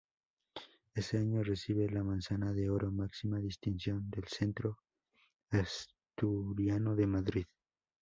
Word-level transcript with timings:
Ese 0.95 1.19
año 1.19 1.43
recibe 1.43 1.87
la 1.87 2.03
Manzana 2.03 2.53
de 2.53 2.71
Oro, 2.71 2.91
máxima 2.91 3.37
distinción 3.37 4.09
del 4.09 4.25
Centro 4.27 4.79
Asturiano 5.51 6.95
de 6.95 7.05
Madrid. 7.05 7.45